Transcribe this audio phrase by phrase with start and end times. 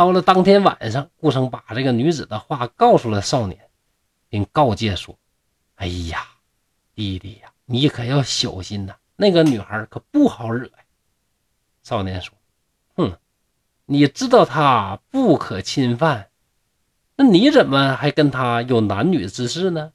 [0.00, 3.60] 到了当天晚上，顾生把这个女子的话告诉了少年，
[4.30, 5.18] 并告诫说
[5.76, 6.26] ：“哎呀，
[6.94, 10.84] 弟弟呀，你可要小心呐，那个女孩可不好惹呀。”
[11.84, 12.32] 少年说
[12.96, 13.18] ：“哼，
[13.84, 16.30] 你知道她不可侵犯，
[17.16, 19.92] 那你怎么还跟她有男女之事呢？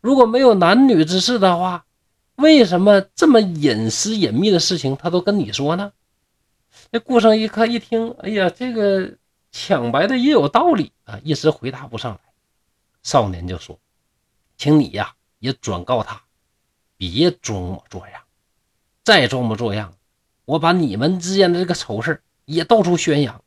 [0.00, 1.86] 如果没有男女之事的话，
[2.34, 5.92] 为什么这么隐私隐秘的事情他都跟你说呢？”
[6.90, 9.16] 那顾生一看一听，哎呀，这个
[9.56, 12.20] 抢白的也有道理啊，一时回答不上来。
[13.04, 13.78] 少年就说
[14.58, 16.22] ：“请你呀，也转告他，
[16.96, 18.20] 别装模作样，
[19.04, 19.94] 再装模作样。”
[20.44, 23.44] 我把你们之间的这个丑事也到处宣扬。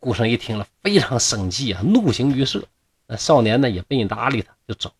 [0.00, 2.66] 顾生一听了，非常生气啊，怒形于色。
[3.06, 4.92] 那少年呢，也不搭理他，就走。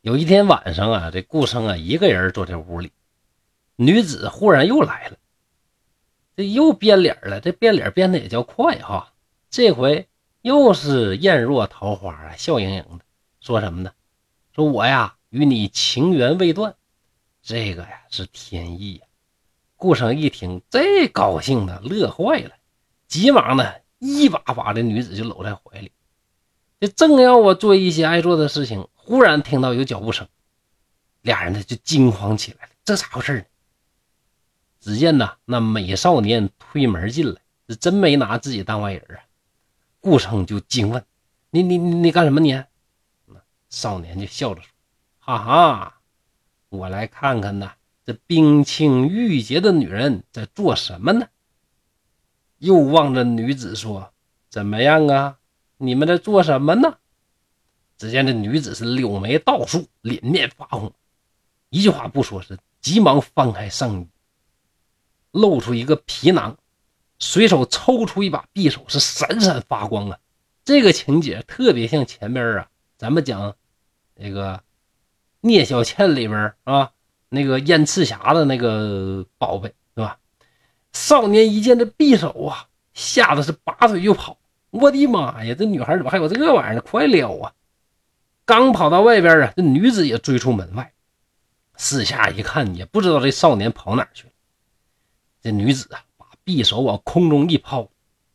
[0.00, 2.90] 有一天晚上啊，这顾生啊，一个人坐在屋里，
[3.76, 5.16] 女子忽然又来了，
[6.36, 7.40] 这又变脸了。
[7.40, 9.09] 这变脸变得也叫快哈。
[9.50, 10.08] 这回
[10.42, 13.00] 又是艳若桃花啊，笑盈盈的，
[13.40, 13.92] 说什么呢？
[14.54, 16.76] 说我呀，与你情缘未断，
[17.42, 19.06] 这个呀是天意呀。
[19.74, 22.52] 顾生一听，这高兴的乐坏了，
[23.08, 25.90] 急忙呢一把把这女子就搂在怀里。
[26.78, 30.28] 这正要我做一些爱做的事情，忽然听到有脚步声，
[31.22, 32.72] 俩人呢就惊慌起来了。
[32.84, 33.44] 这咋回事呢？
[34.80, 39.22] 只见呐，那美少年推门进来，是真没拿自己当外人啊。
[40.00, 41.04] 顾城就惊问
[41.50, 42.62] ：“你你你你干什么你？”
[43.68, 44.70] 少年就笑着说
[45.20, 46.00] ：“哈哈，
[46.70, 51.28] 我来看看呐。”这冰清玉洁的女人在做什么呢？
[52.58, 54.12] 又望着女子说
[54.50, 55.38] ：“怎么样啊？
[55.76, 56.98] 你们在做什么呢？”
[57.96, 60.92] 只见这女子是柳眉倒竖，脸面发红，
[61.68, 64.08] 一句话不说，是急忙翻开上衣，
[65.30, 66.58] 露出一个皮囊，
[67.20, 70.18] 随手抽出一把匕首，是闪闪发光啊！
[70.64, 72.68] 这个情节特别像前边啊，
[72.98, 73.54] 咱们讲
[74.16, 74.64] 那个
[75.40, 76.90] 聂小倩里边啊。
[77.32, 80.18] 那个燕赤霞的那个宝贝，对吧？
[80.92, 84.36] 少年一见这匕首啊，吓得是拔腿就跑。
[84.70, 86.80] 我的妈呀，这女孩怎么还有这个玩意儿呢？
[86.80, 87.52] 快撩啊！
[88.44, 90.92] 刚跑到外边啊，这女子也追出门外，
[91.76, 94.32] 四下一看，也不知道这少年跑哪去了。
[95.40, 96.02] 这女子啊，
[96.44, 97.84] 匕首往空中一抛，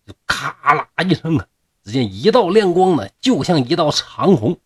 [0.05, 1.47] 就咔啦一声啊，
[1.83, 4.57] 只见一道亮光呢，就像一道长虹。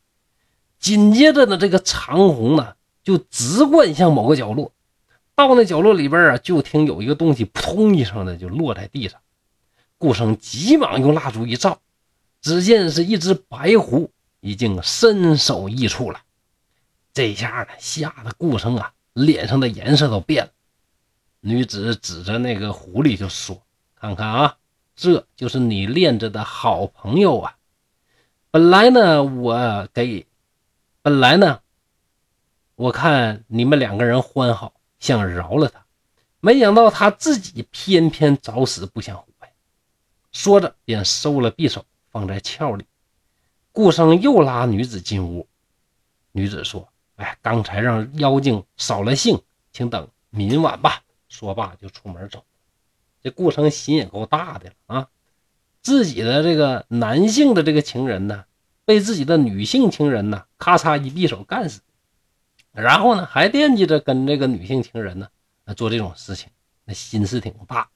[0.79, 2.75] 紧接着呢，这个长虹呢。
[3.01, 4.71] 就直贯向某个角落，
[5.33, 9.19] 到那角落里边啊，就听有一个东西扑通一声的就落在地上。
[9.97, 11.79] 顾生急忙用蜡烛一照，
[12.41, 14.11] 只见是一只白狐
[14.41, 16.21] 已经身首异处了。
[17.13, 20.51] 这下呢，吓得顾生啊，脸上的颜色都变了。
[21.41, 23.61] 女子指着那个狐狸就说
[23.95, 24.57] ：“看看啊，
[24.95, 27.55] 这就是你练着的好朋友啊。
[28.51, 30.27] 本来呢，我给，
[31.01, 31.61] 本来呢。”
[32.75, 35.85] 我看你们两个人欢好，想饶了他，
[36.39, 39.51] 没想到他自己偏偏找死不想活呀！
[40.31, 42.85] 说着便收了匕首，放在鞘里。
[43.73, 45.47] 顾生又拉女子进屋，
[46.31, 49.41] 女子说：“哎，刚才让妖精扫了兴，
[49.73, 52.43] 请等明晚吧。”说罢就出门走。
[53.21, 55.07] 这顾生心也够大的了啊！
[55.81, 58.45] 自己的这个男性的这个情人呢，
[58.85, 61.81] 被自己的女性情人呢，咔嚓一匕首干死。
[62.71, 65.29] 然后呢，还惦记着跟这个女性情人呢
[65.75, 66.49] 做这种事情，
[66.85, 67.89] 那心思挺大。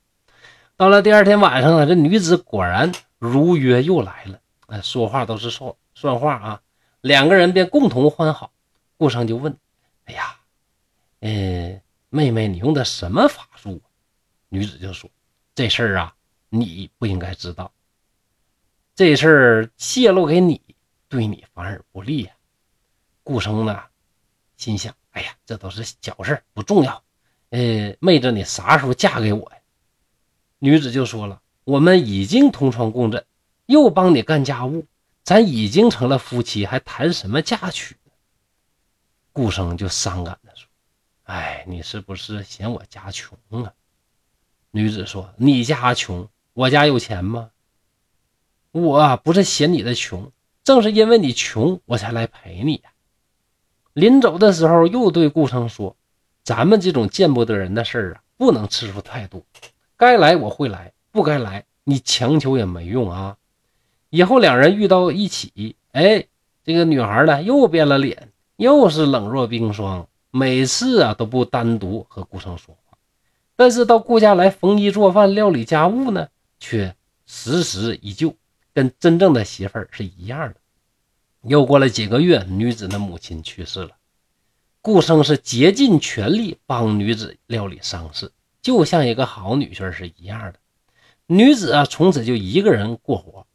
[0.75, 6.61] 到了第二天晚上啊，这女子果然如约又来了，说话都是算算话啊。
[7.01, 8.51] 两个人便共同欢好。
[8.97, 9.57] 顾生就问
[10.05, 10.35] ：“哎呀，
[11.19, 11.81] 呃，
[12.13, 13.81] 妹妹，你用的什么法术？”
[14.49, 15.09] 女子就说
[15.55, 16.15] ：“这事儿啊，
[16.49, 17.73] 你不应该知道。
[18.93, 20.61] 这事儿泄露给你，
[21.09, 22.31] 对你反而不利呀。”
[23.23, 23.81] 顾生呢？
[24.57, 27.03] 心想：“哎呀，这都是小事，不重要。
[27.49, 29.57] 呃，妹子，你啥时候嫁给我呀？”
[30.59, 33.25] 女子就说了：“我们已经同床共枕，
[33.65, 34.85] 又帮你干家务，
[35.23, 37.97] 咱已经成了夫妻，还谈什么嫁娶？”
[39.33, 40.37] 顾生就伤感
[41.23, 43.73] ：“哎，你是不是嫌我家穷啊？”
[44.71, 47.51] 女子说：“你家穷，我家有钱吗？
[48.71, 50.31] 我不是嫌你的穷，
[50.63, 52.91] 正是因为你穷，我才来陪你呀。”
[53.93, 55.95] 临走的时候，又对顾生说
[56.43, 59.43] ：“咱们这种见不得人的事儿啊，不能次数太多。
[59.95, 63.37] 该来我会来，不该来你强求也没用啊。
[64.09, 66.25] 以后两人遇到一起，哎，
[66.63, 72.97] 这个女孩呢又变了脸，又是冷若冰霜，每次啊都不单独和顾生说话，
[73.55, 76.27] 但是到顾家来缝衣做饭、料理家务呢，
[76.59, 76.95] 却
[77.27, 78.35] 时时依旧，
[78.73, 80.55] 跟真正的媳妇儿是一样的。
[81.43, 83.91] 又过了几个月，女子的母亲去世了，
[84.81, 90.55] 顾生是竭尽全力帮女子料理丧事，就像一个好女婿是一样的。
[91.27, 93.45] 女子啊，从此就一个人过活。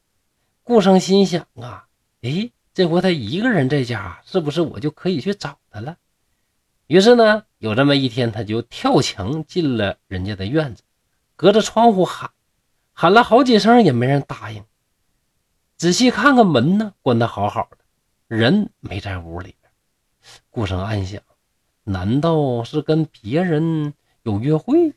[0.62, 1.88] 顾生心想啊，
[2.20, 5.96] 诶，这回他一个人在家，是不是我就可以去找他了？
[6.88, 10.82] 于是呢，有这么一天，他就跳墙进了人家的院子，
[11.36, 12.30] 隔着窗户喊，
[12.94, 14.64] 喊了好几声也没人答应。
[15.76, 17.76] 仔细看看门呢，关得好好的，
[18.26, 19.70] 人没在屋里边。
[20.48, 21.20] 顾生暗想，
[21.84, 23.92] 难道是跟别人
[24.22, 24.94] 有约会？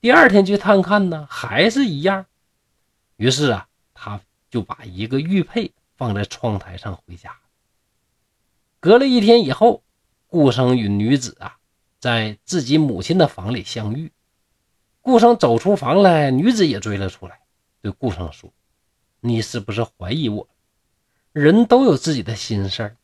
[0.00, 2.26] 第二天去探看呢，还是一样。
[3.16, 4.20] 于是啊，他
[4.52, 7.34] 就把一个玉佩放在窗台上回家。
[8.78, 9.82] 隔了一天以后。
[10.28, 11.56] 顾生与女子啊，
[11.98, 14.12] 在自己母亲的房里相遇。
[15.00, 17.40] 顾生走出房来，女子也追了出来，
[17.80, 18.52] 对顾生说
[19.20, 20.46] ：“你是不是怀疑我？
[21.32, 22.96] 人都有自己的心事儿，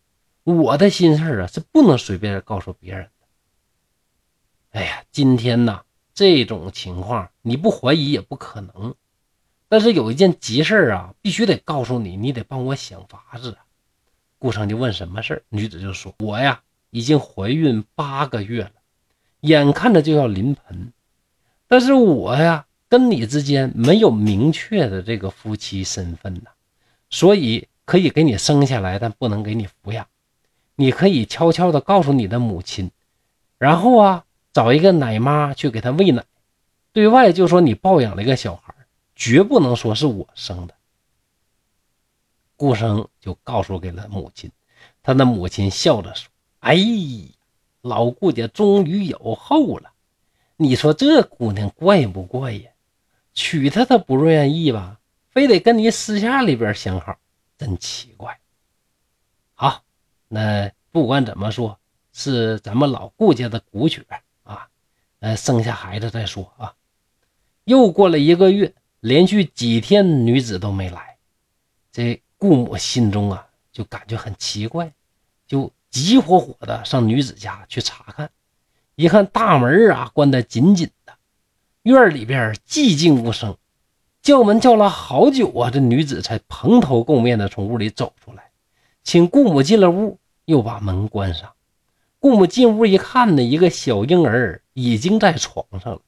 [0.43, 4.79] 我的心事儿啊，是不能随便告诉别人的。
[4.79, 5.83] 哎呀，今天呢，
[6.13, 8.95] 这种情况你不怀疑也不可能。
[9.67, 13.57] 但是有一件急事儿啊，必须得告诉你，你得帮我想法子。”
[14.39, 16.63] 顾生就问什么事儿，女子就说：“我呀。”
[16.95, 18.71] 已经怀孕八个月了，
[19.41, 20.93] 眼看着就要临盆，
[21.67, 26.51] 但是我呀跟你之间没有明确的这个夫妻身份呐，
[27.11, 30.07] 所以可以给你生下来，但不能给你抚养。
[30.77, 32.93] 你可以悄悄的告诉你的母亲，
[33.59, 36.25] 然后啊找一个奶妈去给他喂奶，
[36.93, 38.73] 对外就说你抱养了一个小孩，
[39.17, 40.75] 绝不能说是我生的。
[42.55, 44.49] 顾生就告诉给了母亲，
[45.03, 46.31] 他的母亲笑着说。
[46.65, 46.79] 哎，
[47.83, 49.93] 老顾家终于有后了，
[50.57, 52.71] 你说这姑娘怪不怪呀？
[53.35, 57.19] 娶她她不愿意吧，非得跟你私下里边相好，
[57.59, 58.41] 真奇怪。
[59.53, 59.83] 好，
[60.27, 61.79] 那不管怎么说，
[62.15, 64.03] 是咱们老顾家的骨血
[64.43, 64.67] 啊。
[65.21, 66.75] 呃，生下孩子再说啊。
[67.65, 71.19] 又过了一个月，连续几天女子都没来，
[71.93, 74.91] 这顾母心中啊就感觉很奇怪，
[75.47, 75.71] 就。
[75.95, 78.29] 急火火的上女子家去查看，
[78.97, 81.13] 一看大门啊关得紧紧的，
[81.85, 83.57] 院里边寂静无声，
[84.21, 88.51] 叫门叫了好久啊，这女子才蓬头垢面的从屋里走出来，
[89.05, 91.53] 请顾母进了屋，又把门关上。
[92.19, 96.01] 顾母进屋一看呢，一个小婴儿已经在床上了。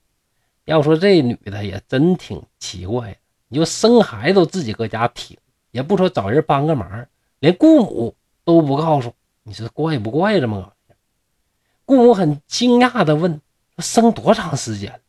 [0.64, 3.16] 要说这女的也真挺奇怪，
[3.46, 5.38] 你就生孩子都自己搁家挺，
[5.70, 7.06] 也不说找人帮个忙，
[7.38, 9.14] 连顾母都不告诉。
[9.48, 10.96] 你说怪不怪这么搞的？
[11.84, 13.40] 顾母很惊讶的问
[13.78, 15.00] ：“生多长时间？”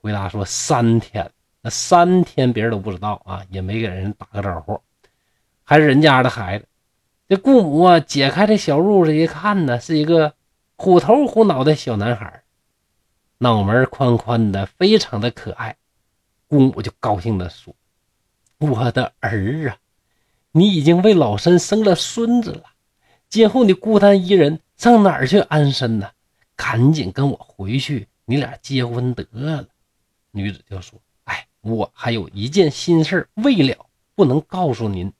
[0.00, 1.28] 回答说：“三天。”
[1.60, 4.80] 那三天别人都不知道啊，也没给人打个招呼，
[5.64, 6.68] 还是人家的孩子。
[7.26, 10.34] 这顾母啊，解开这小褥子一看呢，是一个
[10.76, 12.44] 虎头虎脑的小男孩，
[13.38, 15.76] 脑门宽宽的，非常的可爱。
[16.46, 17.74] 顾母就高兴的说
[18.60, 19.78] ：“我的儿啊，
[20.52, 22.64] 你已经为老身生了孙子了。”
[23.34, 26.08] 今后你孤单一人，上哪儿去安身呢？
[26.54, 29.66] 赶紧跟我回去，你俩结婚得了。
[30.30, 35.12] 女子就说：“哎，我还有一件心事未了，不能告诉您。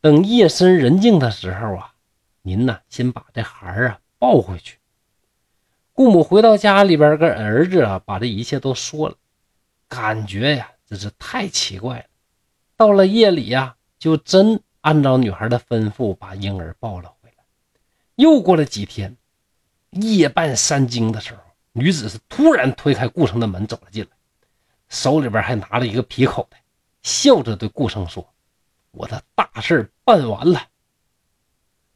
[0.00, 1.92] 等夜深人静的时候啊，
[2.40, 4.78] 您呢先把这孩儿啊抱回去。”
[5.92, 9.16] 顾母回到家里边，跟儿子啊把这一切都说了，
[9.90, 12.04] 感觉呀真是太奇怪了。
[12.78, 14.62] 到了夜里呀，就真。
[14.82, 17.44] 按照女孩的吩咐，把婴儿抱了回来。
[18.16, 19.16] 又过了几天，
[19.90, 21.40] 夜半三更的时候，
[21.72, 24.10] 女子是突然推开顾城的门走了进来，
[24.88, 26.62] 手里边还拿了一个皮口袋，
[27.02, 28.32] 笑着对顾城说
[28.92, 30.62] ：“我的大事办完了。”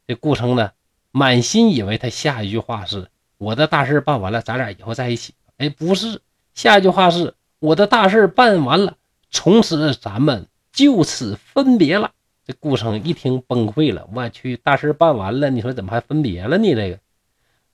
[0.07, 0.71] 这顾城呢，
[1.11, 5.33] 满心以为他下一句话是“我的大事办完了，咱俩以后在一起”。
[5.57, 6.21] 哎，不是，
[6.53, 8.97] 下一句话是“我的大事办完了，
[9.31, 12.11] 从此咱们就此分别了”。
[12.45, 16.75] 这顾生一听崩溃了，我去，大事办完了，你说怎么还分别了呢？
[16.75, 16.99] 这个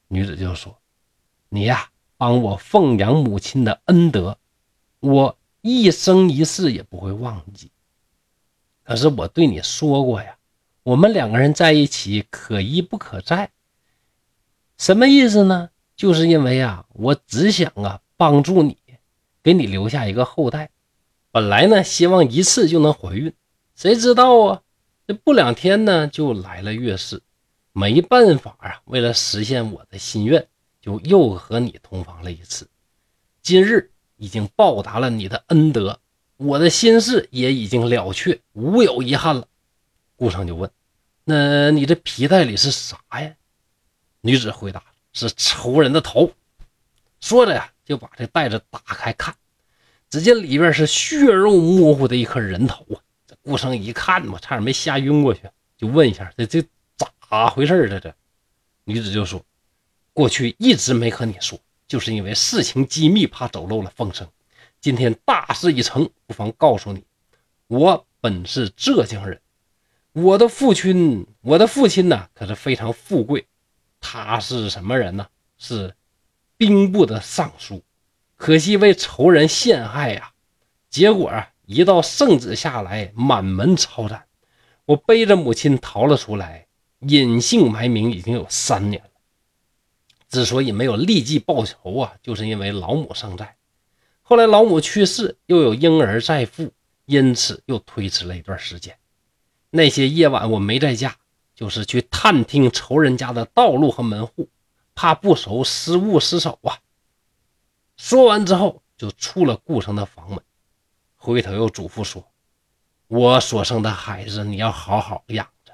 [0.08, 0.78] 女子就说
[1.50, 4.38] ：“你呀，帮我奉养母亲的恩德，
[5.02, 7.70] 我一生一世也不会忘记。
[8.84, 10.38] 可是我对你说过呀，
[10.84, 13.52] 我们两个人在一起可一不可再。
[14.78, 15.70] 什么意思呢？
[15.98, 18.78] 就是因为啊，我只想啊帮助你，
[19.44, 20.70] 给你留下一个后代。
[21.30, 23.34] 本来呢，希望一次就能怀孕。”
[23.82, 24.62] 谁知道啊？
[25.08, 27.24] 这不两天呢，就来了月事，
[27.74, 28.80] 没办法啊。
[28.86, 30.48] 为了实现我的心愿，
[30.80, 32.70] 就又和你同房了一次。
[33.42, 36.00] 今日已经报答了你的恩德，
[36.38, 39.48] 我的心事也已经了却，无有遗憾了。
[40.16, 40.70] 顾城就问
[41.26, 43.34] ：“那你这皮袋里是啥呀？”
[44.22, 46.32] 女子回答：“是仇人的头。”
[47.20, 49.34] 说着呀，就把这袋子打开看，
[50.08, 53.02] 只见里边是血肉模糊的一颗人头啊！
[53.44, 55.42] 顾生一看嘛，差点没吓晕过去，
[55.78, 56.64] 就问一下：“这这
[56.98, 58.14] 咋回事儿这这
[58.84, 59.44] 女子就说
[60.14, 64.28] ：“过去一直没和你说，就是因为事情机密，怕走漏了风声。
[64.80, 67.04] 今天大事已成，不妨告诉你，
[67.68, 69.42] 我本是浙江人，
[70.14, 73.48] 我的父亲，我的父亲呢，可是非常富贵，
[74.00, 75.28] 他是什么人呢？
[75.58, 75.96] 是。”
[76.58, 77.84] 兵部的尚书，
[78.36, 80.32] 可惜为仇人陷害呀，
[80.92, 84.26] 结果啊，一道圣旨下来，满门抄斩。
[84.84, 86.68] 我背着母亲逃了出来，
[87.00, 89.10] 隐姓埋名已经有三年了。
[90.28, 93.56] 之所以没有立即报仇啊，就是因为老母尚在。
[94.22, 96.74] 后来老母去世，又有婴儿在腹，
[97.06, 98.98] 因此又推迟了一段时间。
[99.70, 101.16] 那些夜晚我没在家，
[101.56, 104.50] 就是去探听仇人家的道路和门户。
[104.94, 106.80] 怕不熟，失误失手啊！
[107.96, 110.42] 说完之后，就出了顾城的房门，
[111.24, 112.32] 回头又嘱咐说
[113.08, 115.72] ：“我所生的孩子，你要好好养着。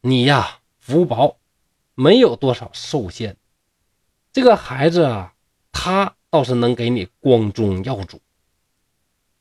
[0.00, 1.38] 你呀，福薄，
[1.94, 3.36] 没有多少寿限。
[4.32, 5.36] 这个孩子啊，
[5.70, 8.20] 他倒是能给你光宗耀祖。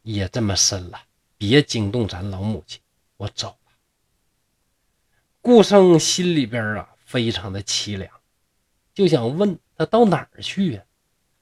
[0.03, 1.01] 也这么深了，
[1.39, 2.79] 别惊动咱老母亲，
[3.17, 3.71] 我走了。”
[5.41, 8.11] 顾生心里边啊，非常的凄凉。
[8.93, 10.83] 就想问他到哪儿去呀？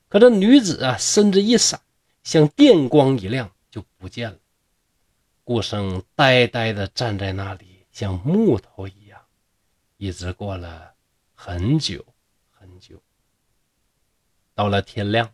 [0.07, 1.81] 可这女子啊，身子一闪，
[2.23, 4.37] 像电光一亮，就不见了。
[5.43, 9.19] 顾生呆呆地站在那里，像木头一样，
[9.97, 10.93] 一直过了
[11.33, 12.05] 很久
[12.51, 13.01] 很久。
[14.53, 15.33] 到了天亮，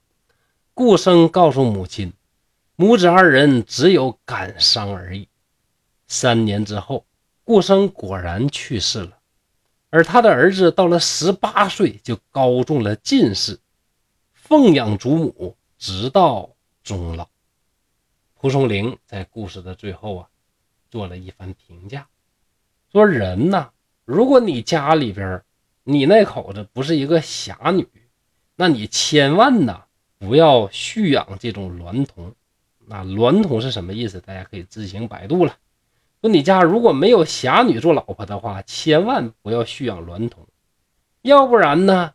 [0.74, 2.14] 顾生告诉母亲，
[2.76, 5.28] 母子二人只有感伤而已。
[6.08, 7.06] 三年之后，
[7.44, 9.20] 顾生果然去世了。
[9.90, 13.60] 而他的儿子到了十八岁就高中了进士，
[14.34, 16.50] 奉养祖母直到
[16.88, 17.28] 终老。
[18.40, 20.30] 蒲松龄在故事的最后啊，
[20.90, 22.08] 做了一番评价，
[22.94, 23.72] 说人呐，
[24.06, 25.44] 如果你家里边
[25.84, 27.86] 你那口子不是一个侠女，
[28.56, 29.84] 那你千万呐
[30.18, 32.34] 不要蓄养这种娈童。
[32.86, 34.22] 那娈童是什么意思？
[34.22, 35.58] 大家可以自行百度了。
[36.22, 40.48] 说你家如果没有侠女做老婆的话，千万不要蓄养娈童，
[41.22, 42.14] 要不然呢，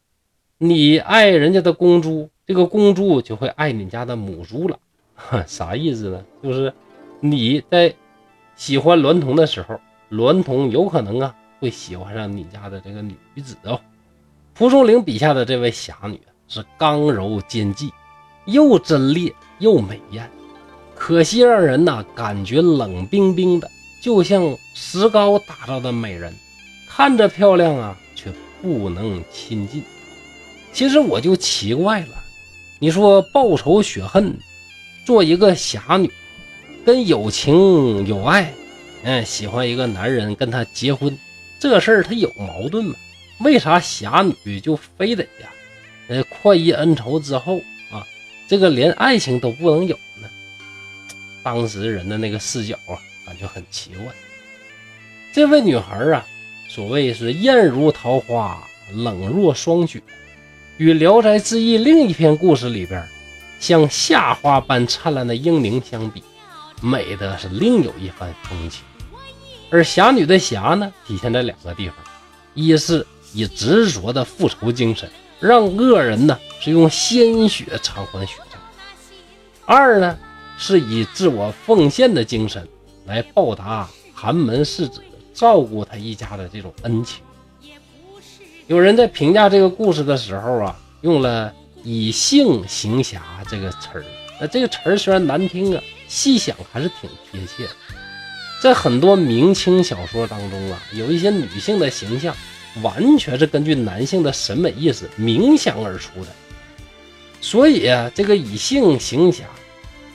[0.56, 4.78] 你爱人家的公猪，这个公猪就会爱你家的母猪了。
[5.46, 6.24] 啥意思呢？
[6.42, 6.72] 就是
[7.20, 7.94] 你在
[8.56, 9.78] 喜欢娈童的时候，
[10.10, 13.80] 娈童有可能啊会喜欢上你家的这个女子哦。
[14.54, 17.92] 蒲松龄笔下的这位侠女是刚柔兼济，
[18.46, 20.28] 又贞烈又美艳，
[20.94, 23.70] 可惜让人呐感觉冷冰冰的。
[24.02, 26.34] 就像石膏打造的美人，
[26.88, 29.82] 看着漂亮啊，却不能亲近。
[30.72, 32.21] 其实我就奇怪了，
[32.82, 34.36] 你说报仇雪恨，
[35.06, 36.10] 做一个侠女，
[36.84, 38.52] 跟有情有爱，
[39.04, 41.16] 嗯，喜欢一个男人跟他结婚，
[41.60, 42.96] 这事儿他有矛盾吗？
[43.38, 45.48] 为啥侠女就非得呀？
[46.08, 47.58] 呃，快意恩仇之后
[47.92, 48.04] 啊，
[48.48, 50.28] 这个连爱情都不能有呢？
[51.44, 52.98] 当时人的那个视角啊。
[53.24, 54.12] 感觉很奇怪。
[55.32, 56.26] 这位女孩啊，
[56.68, 58.60] 所谓是艳如桃花，
[58.92, 60.02] 冷若霜雪，
[60.78, 63.06] 与《聊斋志异》另一篇故事里边
[63.60, 66.22] 像夏花般灿烂的英灵相比，
[66.80, 68.82] 美的是另有一番风情。
[69.70, 71.96] 而侠女的侠呢，体现在两个地方：
[72.54, 75.08] 一是以执着的复仇精神，
[75.40, 78.58] 让恶人呢是用鲜血偿还血债；
[79.66, 80.18] 二呢
[80.56, 82.66] 是以自我奉献的精神。
[83.04, 85.02] 来报答寒门世子
[85.34, 87.22] 照顾他一家的这种恩情。
[88.66, 91.52] 有人在评价这个故事的时候啊，用了
[91.82, 94.04] “以性行侠”这个词儿。
[94.40, 97.68] 那这个词儿虽然难听啊，细想还是挺贴切。
[98.62, 102.34] 在很多明清小说当中啊，有一些女性的形象
[102.82, 106.28] 完全是根据男性的审美意识冥想而出的。
[107.40, 109.44] 所以啊，这个“以性行侠”。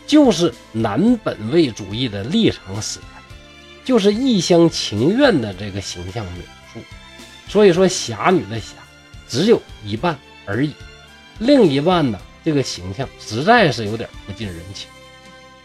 [0.07, 3.21] 就是男本位主义的立场使然，
[3.83, 6.43] 就是一厢情愿的这个形象描。
[7.47, 8.75] 所以说，侠女的侠
[9.27, 10.73] 只有一半而已，
[11.39, 14.89] 另一半呢，这个形象实在是有点不近人情。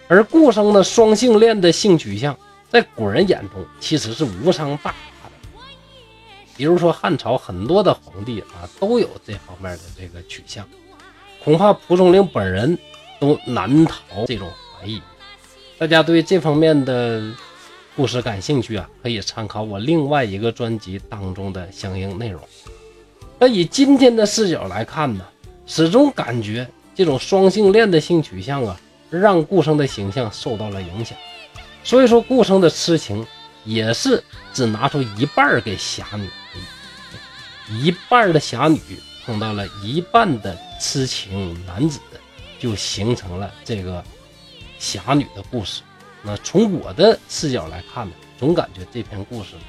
[0.09, 2.37] 而顾生的双性恋的性取向，
[2.71, 5.61] 在古人眼中其实是无伤大雅的。
[6.57, 10.69] 比如说汉朝很多的皇帝啊，都有这方面的这个取向，
[11.43, 12.79] 恐怕蒲松龄本人。
[13.23, 15.01] 都难逃这种怀疑。
[15.79, 17.23] 大家对这方面的
[17.95, 22.41] 故事感兴趣啊，可以参考我另外一个专辑当中的相应内容。
[23.39, 25.25] 那以今天的视角来看呢，
[25.67, 28.81] 始终感觉这种双性恋的性取向啊，
[29.11, 31.19] 让顾生的形象受到了影响。
[31.85, 33.27] 所以说，顾生的痴情
[33.65, 34.23] 也是
[34.55, 36.29] 只拿出一半给侠女，
[37.79, 38.81] 一半的侠女
[39.27, 42.01] 碰到了一半的痴情男子，
[42.59, 44.03] 就形成了这个
[44.79, 45.83] 侠女的故事。
[46.23, 49.63] 那从我的视角来看呢，总感觉这篇故事呢，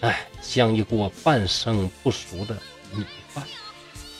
[0.00, 2.56] 哎，像一锅半生不熟的
[2.94, 3.44] 米饭。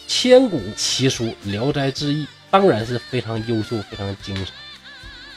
[0.06, 4.52] 千古奇书《聊斋志异》当然是非常优秀、非常精彩。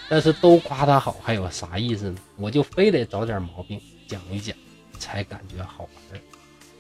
[0.10, 2.18] 但是都夸它好，还有啥意思呢？
[2.38, 4.56] 我就非得找点毛病讲一讲，
[5.00, 6.22] 才感觉好玩。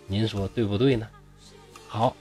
[0.05, 1.07] 您说对不对呢？
[1.87, 2.15] 好，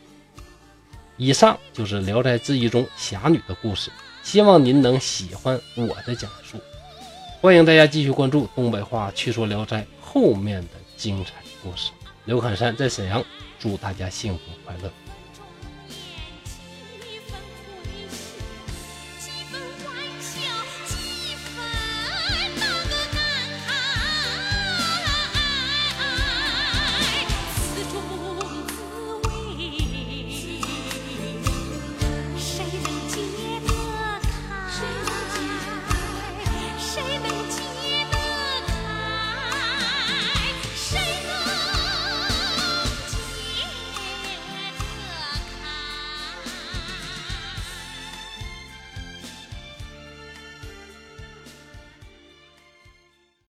[1.16, 3.90] 以上就是《聊斋志异》中侠女的故事，
[4.22, 6.60] 希望您能喜欢我的讲述。
[7.46, 11.30] 欢迎大家继续关注东北话趣说《聊斋》后面的精彩
[11.62, 11.92] 故事。
[12.24, 13.24] 刘侃山在沈阳，
[13.56, 14.90] 祝大家幸福快乐。